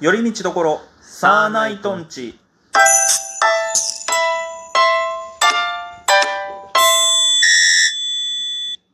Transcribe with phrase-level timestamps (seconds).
[0.00, 2.38] 寄り道どころサーナイトンチ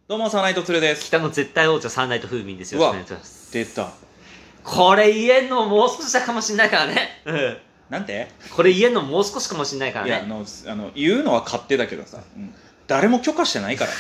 [0.08, 1.04] どうもサーナイトツルです。
[1.06, 3.52] 北の絶対王者サンライト風民ですようわろしくお願いします。
[3.52, 3.90] 出た。
[4.62, 7.08] これ言えんのもう少しだかもしんないからね。
[7.24, 7.56] うん。
[7.88, 8.28] なんて？
[8.54, 10.10] これ言えんのもう少しかもしんないからね。
[10.10, 12.52] いやあのあの言うのは勝手だけどさ、うん。
[12.86, 13.90] 誰も許可してないから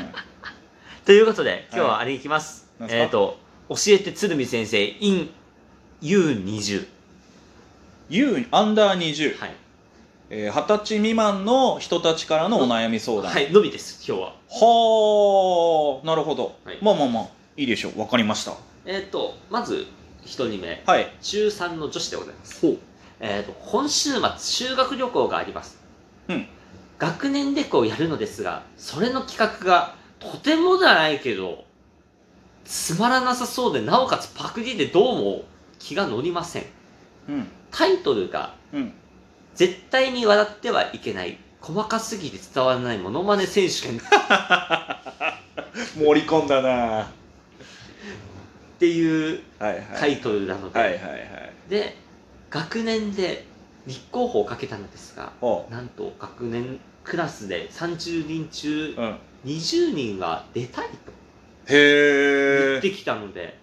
[0.00, 0.12] ね、
[1.04, 3.00] ということで今日はあれいきます、なんすか？
[3.00, 3.38] えっ、と
[3.68, 5.30] 教えて鶴見先生 in
[6.02, 6.86] U20 うん、
[8.10, 9.54] U アンダー20、はい、
[10.30, 13.32] えー、20歳未満の人たちからのお悩み相談。
[13.32, 14.28] はい、のみです今日は。
[14.48, 16.78] はあなるほど、はい。
[16.82, 18.00] まあまあまあいいでしょう。
[18.00, 18.52] わかりました。
[18.84, 19.86] えっ、とまず
[20.24, 20.82] 一人目。
[20.86, 21.12] はい。
[21.22, 22.60] 中3の女子でございます。
[22.60, 22.78] ほう。
[23.20, 25.78] えっ、と今週末修学旅行があります。
[26.28, 26.46] うん。
[27.02, 31.64] 学年旅行をやるのですがそれの企画がとてもじゃないけど
[32.64, 35.42] つまらなさそうでなおかつパクリでどうも
[35.82, 36.64] 気が乗りません。
[37.28, 37.48] うん。
[37.70, 38.92] タイトルがうん
[39.54, 44.00] 「絶対に笑ってはいけない細かすぎて伝わらないモノマネ選手権」っ
[45.98, 46.68] 盛り込んだな。
[46.68, 47.06] は
[48.78, 49.86] ていういはい。
[49.96, 51.52] タイトルなので、はいはいはい。
[51.68, 51.96] で
[52.50, 53.44] 学年で
[53.86, 61.12] 立候補をかけたのですがほなんと学年クラスで30人中ううん20人が出たいと
[61.66, 63.58] 言ってきたので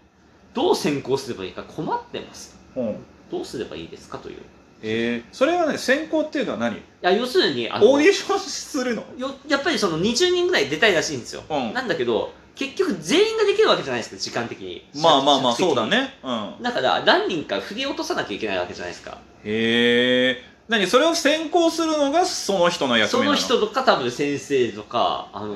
[0.60, 2.60] どう選考すればいいか困ってます。
[2.76, 2.98] うん。
[3.32, 4.36] どうすればいいですかという。
[4.36, 4.40] い
[4.82, 6.82] えー、それはね選考っていうのは何？
[7.02, 9.04] や要するにあのオーディションするの？
[9.18, 11.74] よやっぱりその20人ぐらい出たいらしいんですよ、うん。
[11.74, 14.86] なんだけど結局全員ができるわけじゃないですか時間的に。
[15.02, 16.16] まあまあまあそうだね。
[16.22, 16.64] うん。
[16.64, 19.18] だから何人か振り落とさなきゃいけないわけじゃないですか。
[19.46, 20.86] へえ何？
[20.88, 23.38] それを選考するのがその人の役目なの？
[23.38, 25.56] その人とか多分先生とかあの、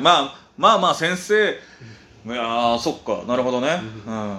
[0.00, 1.58] まあまあまあ先生
[2.26, 3.22] いやーそっか。
[3.26, 3.80] なるほどね。
[4.06, 4.38] ううん。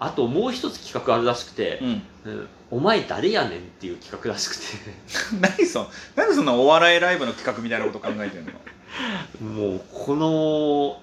[0.00, 2.02] あともう一つ企画あるらしくてう、ん。
[2.24, 4.62] うんお前誰やねんっていう企画らしくて。
[5.40, 8.52] 何その何でそんなお笑いライブの企画みたいなこと考えてんの？
[9.70, 11.00] もうこの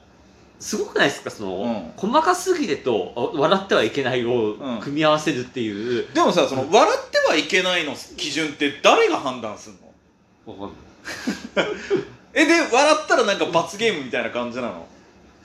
[0.60, 1.32] すごくないですか？
[1.32, 1.92] その、うん。
[2.12, 4.80] 細かすぎてとあ笑ってはいけないをうん。
[4.80, 9.76] 組み合わせるっていう、でもさその笑ってはいけないの基準って誰が判断する
[10.46, 10.64] の？
[10.64, 11.72] わかんない。
[12.38, 14.88] えで笑ったらなんか罰ゲームみたいな感じなの？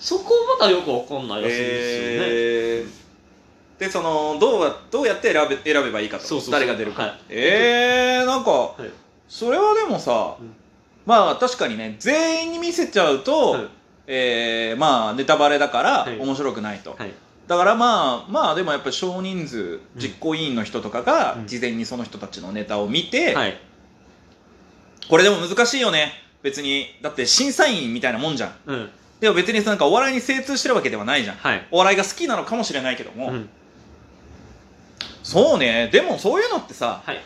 [0.00, 3.80] そこまだよくわかんないらしいんですよね、えー。
[3.80, 7.20] でそのどうやどうやって選べ選べばいいかと誰が出るか、はい。
[7.28, 8.82] えー、なんか、い。
[9.28, 10.54] それはでもさ、うん。
[11.04, 13.68] まあ確かにね全員に見せちゃうと、はい。
[14.06, 16.18] えーまあネタバレだからはい。
[16.18, 17.12] 面白くないと、はい。
[17.46, 21.46] だからまあまあでもやっぱり少人数実行委員の人とかがうん。
[21.46, 23.60] 事前にその人たちのネタを見て、はい。
[25.10, 26.12] これでも難しいよね。
[26.42, 28.54] 別にだって審査員みたいなもんじゃん。
[28.64, 31.36] うんでも別になんかお笑いに精通してるわけではないじゃん。
[31.36, 31.66] はい。
[31.70, 33.48] お笑いが好きなのかもしれないけども、うん。
[35.22, 35.90] そうね。
[35.92, 37.20] でもそういうのってさはい。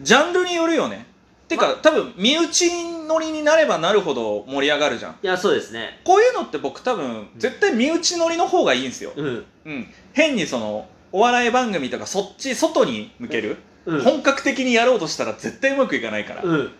[0.00, 1.06] ジャンルによるよね。
[1.48, 2.70] てか、多分身内
[3.08, 5.16] 乗りになればなるほど盛り上がるじゃん。
[5.22, 6.00] いやそうですね。
[6.04, 9.44] こういうのって僕多分絶対身内乗りの方がいいんですよ、うん。
[9.64, 13.56] うん、変にそのお笑い番組とかそっち外に向ける、
[13.86, 14.02] うん。
[14.02, 16.72] 本格的にやろうとしたら絶対うまくいかないから、うん。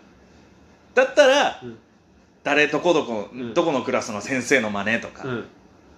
[0.93, 1.77] だったら、うん
[2.43, 3.53] 誰どこどこ、うん。
[3.53, 5.45] どこのクラスの先生の真似とか、うん。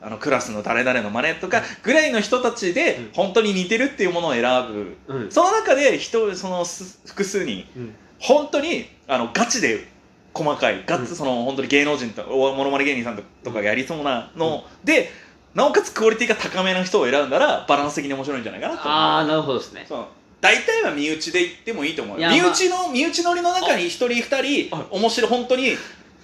[0.02, 3.10] あのクラスの誰々の真似とかぐらいの人たちでうん。
[3.14, 4.98] 本当に似てるっていうものを選ぶ。
[5.08, 5.32] うん。
[5.32, 7.96] その中で人そのす複数人うん。
[8.20, 9.88] 本当にあのガチで
[10.34, 11.18] 細かいガッツ、うん。
[11.18, 15.12] その本当に芸能人とおものまね芸人さんとかがやりそうなの、で
[15.54, 18.88] なおかつクオリティが高めの人を選んだらバランス的に面白いんじゃないかなと。
[18.88, 19.86] ああなるほどですね。
[19.88, 20.06] そう。
[20.40, 22.18] 大体は身内で行ってもいいと思う。
[22.18, 25.76] 身内の、身内乗りの中に一人二人あ面白い本当に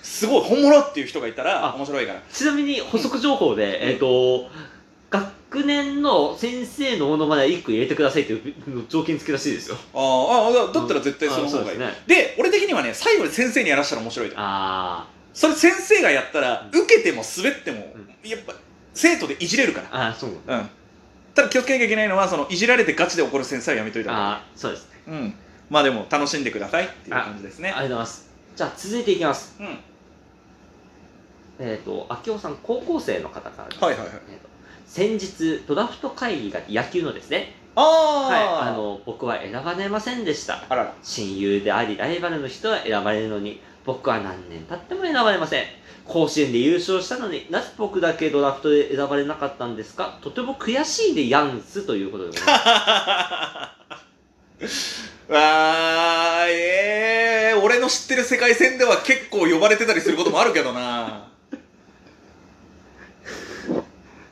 [0.01, 2.21] すごい本物っていう人がいたらあ面白いから。
[2.31, 3.89] ちなみに補足情報で、うん。
[3.89, 4.49] えっ、と
[5.09, 9.77] 学年の先生のものまね1個入れてくださいっていう条件付きらしいですよ。
[9.93, 11.79] あーあーだだったら絶対その方がいい、うん。
[11.79, 12.03] ですね。
[12.07, 17.93] で俺的にはね最後に先生にやらしたら面白いとあそれ先生がやったらうん受けても滑っても、
[18.23, 18.53] うやっぱ
[18.93, 19.87] 生徒でいじれるから。
[19.87, 20.69] ーあーそううん。
[21.35, 25.01] ただ気をつけなきゃいけないのはそのいじられてガチで怒る先生はやめといた方がああそうですね。
[25.07, 25.33] いいうん。
[25.69, 27.69] まあでも楽しんでくださいっていう感じですね。
[27.69, 28.26] ありがとうございます
[28.57, 29.55] じゃあ続いていきます。
[29.59, 29.65] うん。
[29.67, 29.77] はい
[31.59, 34.47] えっ、と秋夫さん高校生の方からです、はいはいえーと
[34.85, 37.53] 先日ドラフト会議が野球のですね。
[37.75, 40.63] あはいああの僕は選ばれませんでした。
[40.69, 40.93] あらら。
[41.03, 45.63] 親友でありライバルの人は選ばれるのに僕は何年経っても選ばれません。
[46.05, 50.17] 甲子園で優勝したのになぜ僕だけドラフトで選ばれなかったんですか？
[50.21, 53.73] とても悔しいでやんすということでございま
[54.67, 55.11] す。
[55.29, 56.96] わーえー、
[57.67, 61.27] 俺の知ってる世界線では結構呼ばれてたりすることもあるけどな。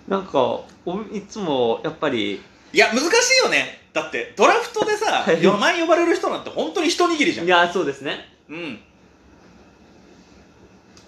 [0.07, 0.39] なんか
[0.85, 2.41] おいつもやっぱり
[2.71, 3.81] いや難しいよね。
[3.91, 5.41] だってドラフトでさはい。
[5.41, 7.45] 4万呼ばれる人なんて本当に一握りじゃん。
[7.45, 8.19] いやそうですね。
[8.47, 8.79] うん。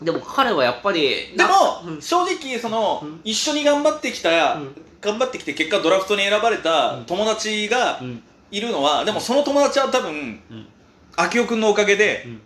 [0.03, 1.50] でも彼はやっぱりでも、
[1.88, 2.01] うん。
[2.01, 3.21] 正直その、うん。
[3.23, 4.75] 一緒に頑張ってきた、うん。
[5.00, 7.06] 頑張ってきて結果ドラフトに選ばれたうん。
[7.06, 8.21] 友達がうん。
[8.51, 10.68] いるのは、でもその友達は多分うん
[11.17, 12.41] 明夫君のおかげでうん。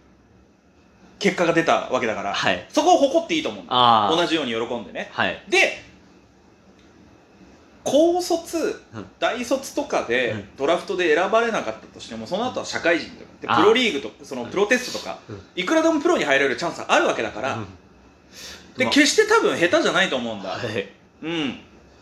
[1.20, 2.66] 結果が出たわけだから、はい。
[2.70, 5.10] そこを誇っていいと思う同じように喜んでね。
[5.12, 5.44] はい。
[5.48, 5.84] で
[7.84, 9.06] 高卒、うん。
[9.20, 10.50] 大卒とかでうん。
[10.58, 13.62] ドラフトで選ばれなかったとしてもその後は社会人とかであー。
[13.62, 15.42] プロリーグとそのプロテストとか、うん。
[15.56, 17.66] いくらでもプロに入れるチャンスあるわけだから、うん。
[18.78, 18.94] でまあ。
[18.94, 20.90] 決して多分下手じゃないと思うんだ、はい。
[21.22, 21.60] うん。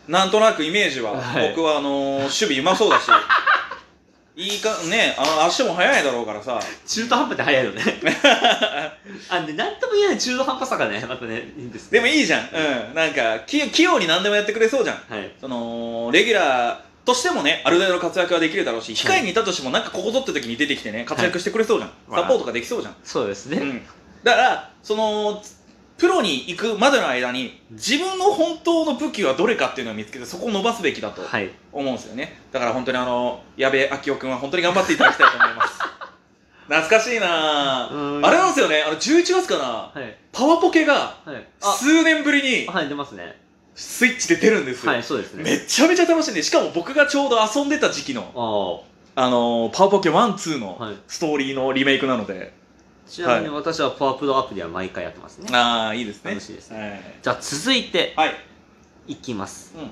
[0.08, 1.50] なんとなくイメージは、はい。
[1.50, 3.06] 僕はあのー守備うまそうだし
[4.36, 6.60] いいかねあの足も速いだろうからさ。
[6.86, 7.82] 中途半端で早いよね。
[9.28, 12.48] あでなんとも言えない中途半端さがねまたねいいんですでもいいじゃん、
[12.88, 14.96] うん、なんか器器用に何でもやってくれそうじゃん。
[15.08, 15.30] はい。
[15.40, 22.22] そのレギュラーとしてもねある程度の活躍はできるだろうし控えにいたとしてもなんかここぞって時に出てきてね活躍してくれそうじゃん、はい。
[22.22, 23.82] サポートができそうじゃん、そうですね、うん、
[24.22, 25.42] だからその
[26.00, 31.50] プロに行くまでの間に自分の本当の武器はどれかっていうのを見つけてそこを伸ばすべきだとはい。
[31.72, 32.40] 思うんですよね。
[32.52, 35.78] だから本当にあの矢部昭夫君は本当に頑張っていただきたいと思います。
[36.68, 38.26] 懐かしいなうぁん。
[38.26, 38.82] あれなんですよね。
[38.82, 39.64] あの11月かな。
[39.64, 40.16] はい。
[40.32, 41.16] パワポケが
[41.60, 43.38] 数年ぶりにはい出ますね。
[43.74, 45.42] スイッチで出るんですよ、はいそうですね。
[45.44, 48.84] めちゃめちゃ楽しいんでしかも僕がちょうど遊んでた時期の
[49.16, 50.94] ああのーパワポケ12のはい。
[51.08, 52.59] ストーリーのリメイクなので、あ
[53.10, 55.48] ちなみに私はパワプロアプリは毎回やってますね。
[55.52, 56.30] ああいいですね。
[56.30, 56.80] 楽しいですね。
[56.80, 58.34] はい、じゃあ続いてはい。
[59.08, 59.74] いきます。
[59.76, 59.90] うん、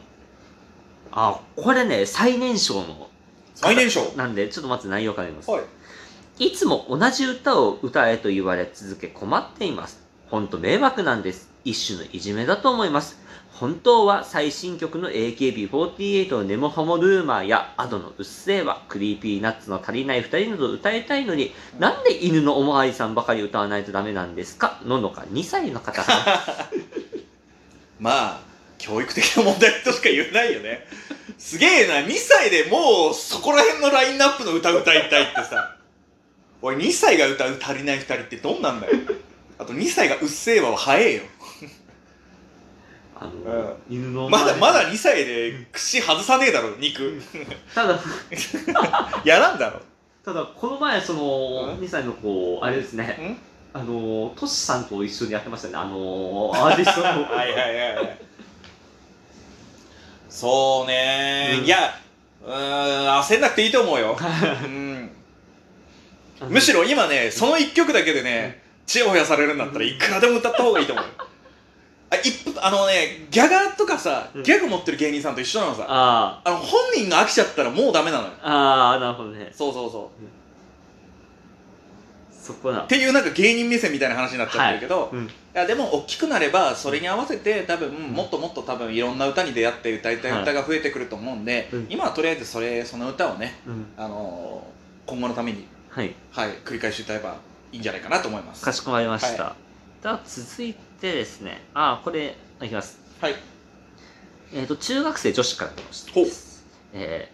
[1.10, 3.10] あこれね最年少の
[3.56, 4.12] 最年少？
[4.16, 5.50] なんでちょっとまず内容から言います。
[5.50, 6.46] はい。
[6.46, 10.00] いつも同じ歌を歌えと言われ続け困っています。
[10.28, 11.50] ほんと迷惑なんです。
[11.64, 13.18] 一種のいじめだと思います。
[13.52, 24.80] 本当は最新曲の AKB48 の根も葉も Rumor や Ado のうっせぇわ、 Creepy Nuts の足りない二人など歌いたいのに、なんで犬のおまわりさんばかり歌わないとダメなんですか？
[24.84, 26.04] ののか2歳の方。
[27.98, 28.40] まあ
[28.78, 30.86] 教育的な問題としか言えないよね。
[31.36, 35.74] すげえな2歳でもうそこら辺のラインナップの歌歌いたいってさ。
[36.62, 38.94] おい2歳が歌う足りない2人ってどんなんだよ。
[39.58, 41.22] あと2歳がうっせぇわは早えよ
[43.20, 47.20] あの、犬のおまだまだ2歳で串外さねえだろ肉。
[47.74, 47.98] ただ、
[49.24, 49.80] やらんだろ。
[50.24, 51.84] ただ、この前、その、うん。
[51.84, 53.04] 2歳の子、あれですね、
[53.74, 53.78] ん？
[53.78, 55.74] あの、トシさんと一緒にやってましたね。
[55.76, 57.06] あの、アーティストの。
[57.34, 58.18] はいはいはいはい。
[60.28, 61.56] そうね。
[61.58, 61.64] うん。
[61.64, 61.98] いや
[62.48, 64.16] うーん焦んなくていいと思うよ、
[64.64, 65.10] うん、
[66.48, 71.04] むしろ今ねその1曲だけでねちやほやされるんだったらいくらでも歌った方がいいと思う
[72.28, 74.42] 一歩あのねギャガーとかさうん。
[74.42, 75.86] ギャグ持ってる芸人さんと一緒なのさ。
[75.88, 78.32] ああの本人が飽きちゃったらもうダメなのよ。
[78.42, 79.50] あ、ああ、なるほどね。
[79.52, 80.24] そうそうそう。
[82.30, 82.80] そこだ。
[82.80, 82.86] っ。
[82.86, 85.24] ていうなんか芸人目線みたいな話になっちゃってるけど、うん。
[85.26, 88.12] いやでも大きくなればそれに合わせて多分ん。
[88.12, 91.86] もっともっと多分いろんな歌に出会って歌いたい歌が増えてくると思うんで、うん。
[91.90, 93.86] 今はとりあえずそれその歌をね、うん。
[93.96, 94.78] あのー
[95.08, 96.14] 今後のために、はい。
[96.30, 97.36] はい、繰り返し歌えば
[97.72, 98.62] いいんじゃないかなと思います。
[98.62, 99.56] かしこまりました。
[99.98, 102.98] はでは続いてですね、ああ、これ、いきます。
[103.20, 103.34] はい
[104.52, 106.12] えっ、と、中学生女子から来ました。
[106.12, 106.26] ほう
[106.94, 107.30] え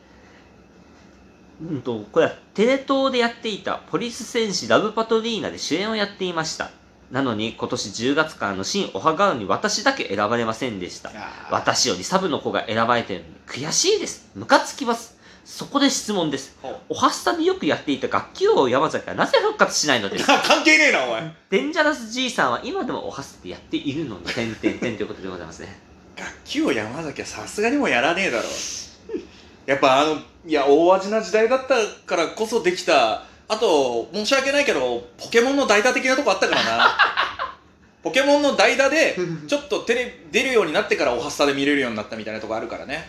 [1.62, 6.70] ー、うんと、これはテレ東でやっていたポリス戦士ラブパトリーナで主演をやっていました。
[7.10, 11.12] なのに今年10月からの新オハガールに私だけ選ばれませんでした。
[11.50, 14.30] 私よりサブの子が選ばれてるのに悔しいです。
[14.34, 15.13] ムカつきます。
[15.44, 16.56] そこで質問です。
[16.88, 20.26] おはスタでよくやっていた楽器王山崎はなぜ復活しないのです？
[20.26, 21.34] か 関係ねえなお前。
[21.50, 25.78] デンジャラス G さんは今でもおはスタでやっているのに、てんてんてんということでございますね。
[26.16, 28.44] 楽器を山崎はさすがにもうやらねえだろ。
[29.66, 31.74] やっぱあのいや大味な時代だった
[32.06, 33.22] からこそできた。
[33.46, 36.98] あと申し訳ないけどポケモンの代打的なとこあったからな。
[38.02, 43.06] ポケモンの代打でちょっとテレビ出るようになってからおはスタで見れるようになったみたいなとこあるからね。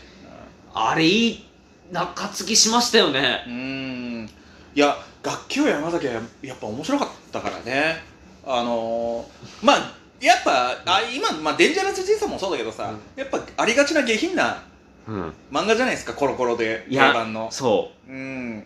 [0.74, 1.46] あれいい
[1.92, 3.44] 中継ぎしましたよね。
[3.48, 4.30] うーん
[4.75, 8.04] いや楽器を山崎はやっぱ面白かったからね
[8.46, 14.63] あのー、まあやっぱあ今、まあ、デンジャラス G さんもそうだけどさ、うんやっぱありがちな下品な
[15.08, 15.34] うん。
[15.51, 18.65] 漫画じゃないですかコロコロで定番のそうん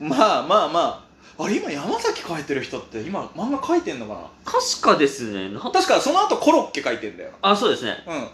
[0.00, 1.04] まあまあま
[1.38, 4.20] ああれ今山崎描いてる人って今漫画描いてんのかな？
[4.20, 4.24] う。
[4.44, 5.50] 確かですね。
[5.50, 7.96] な確かその後コロッケ描いてんだよあ、そうですね。
[8.06, 8.28] うん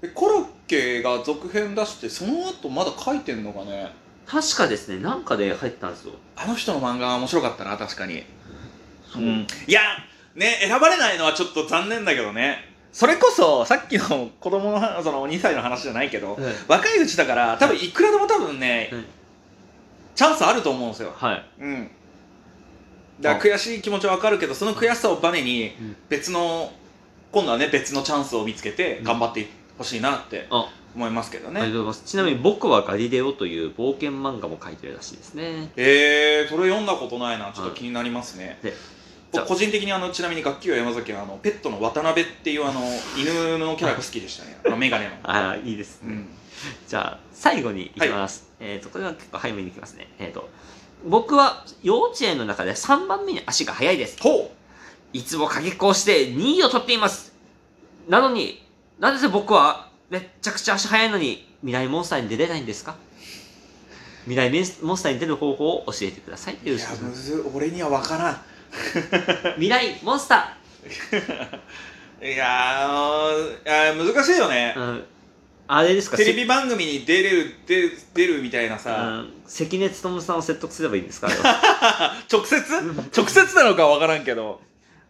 [0.00, 3.92] でコロッケが続編出してその後まだ描いてんのかね？
[4.26, 5.02] 確かですね。
[5.02, 6.12] なんかで入ってたんですよ。
[6.36, 8.22] あの人の漫画は面白かったな確かに。
[9.10, 9.22] そう。
[9.22, 9.46] うん。
[9.66, 9.80] いや
[10.34, 12.68] ね選ばれないのはちょっと残念だけどね。
[12.92, 19.04] それこそさっきの子供の話その2歳の話じゃないけど、はい若いうちだから多分いくらでも多分ね、はい
[20.14, 21.12] チャンスあると思うんですよ。
[21.14, 21.44] はい。
[21.60, 21.90] うん。
[23.20, 25.96] だから悔しい気持ちは分かるけどその悔しさをバネにうん。
[26.08, 26.72] 別の
[27.30, 29.46] 今度はね別のチャンスを見つけて頑張って
[29.78, 32.10] ほしいなってあ思いますけどね、ありがとうございます。
[32.10, 35.70] ちなみに僕はガリレオという冒険漫画も書いてるらしいですね。
[35.76, 37.52] えー、それ読んだことないな。
[37.52, 38.72] ちょっと気になりますね、で
[39.46, 42.80] 個人的にあのちなみに楽器は山崎はあのペットの渡辺っていうあの
[43.16, 44.58] 犬のキャラが好きでしたね。
[44.66, 45.12] あのメガネの。
[45.22, 46.28] ああいいですね、うん。
[46.86, 50.08] じゃあ最後にいきます、えっ、とこれは結構早めにいきますね。
[50.18, 50.48] えっ、と
[51.04, 54.16] 僕は幼稚園の中で3番目に足が速いです。
[54.20, 54.52] ほ
[55.12, 57.32] いつもかけっこをして2位を取っています。
[58.08, 58.66] なのに
[58.98, 62.96] なぜ僕はめっちゃくちゃ足速いのに未来モンスターに出れないんですか？
[64.26, 64.50] 未来
[64.82, 66.54] モンスターに出る方法を教えてください。
[66.56, 68.40] とういいう俺には分からん。
[69.56, 70.56] 未来モンスタ
[72.22, 74.74] いやー難しいよね。
[74.76, 75.04] ー、、うん、
[75.68, 76.16] あれですか？
[76.16, 79.32] テレビ番組に出れる出出るみたいなせさ、うん。
[79.46, 81.28] 関根勤さんを説得すればいいんですか？
[82.30, 82.60] 直接？
[83.16, 84.60] 直接なのか分からんけど。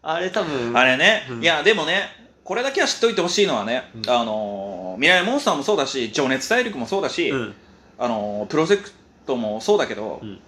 [0.03, 0.77] あれ多分。
[0.77, 1.43] あれね、うん。
[1.43, 4.11] いやでもねこれだけは知っておいてほしいのはね、うん。
[4.11, 7.55] あのー未来モンスターもそうだし情熱大陸もそうだし、うん。
[7.99, 8.91] あのープロジェク
[9.27, 10.41] トもそうだけど、うん。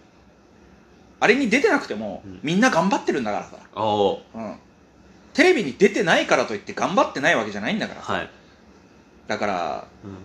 [1.20, 2.40] あれに出てなくても、うん。
[2.42, 3.58] みんな頑張ってるんだからさ、
[4.34, 4.56] うん、
[5.34, 8.30] テレビに出てないからといって頑張ってないわけじゃないんだからさ、はい、
[9.26, 10.16] だからうん、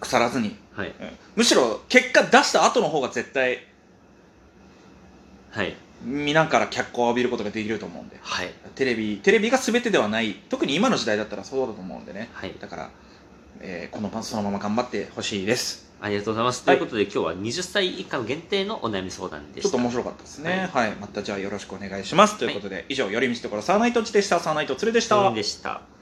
[0.00, 0.88] 腐らずに、はい。
[0.88, 0.94] うん。
[1.36, 3.64] むしろ結果出した後の方が絶対
[5.50, 5.74] はい
[6.04, 8.18] 皆から脚光を浴びることができると思うんで。
[8.20, 8.52] はい。
[8.74, 10.34] テレビテレビが全てではない。
[10.48, 12.28] 特に今の時代だったらそうだと思うんでね。
[12.32, 12.54] はい。
[12.60, 12.90] だから、
[13.60, 15.84] えーこのままそのまま頑張ってほしいです。
[16.00, 16.76] ありがとうございます、はい。
[16.76, 19.62] ということで今日は20歳以下の限定のお悩み相談でした。
[19.62, 20.68] ちょっと面白かったですね。
[20.72, 22.38] はい、またじゃあよろしくお願いします。
[22.38, 24.40] ということで、以上寄り道ところサーナイトチでした。
[24.40, 25.32] サーナイトツルでした。
[25.32, 25.93] でした